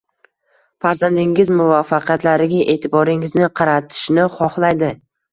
Farzandingiz 0.83 1.49
muvaffaqiyatlariga 1.59 2.61
e’tiboringizni 2.73 3.49
qaratishni 3.61 4.25
xohlaydi. 4.39 4.91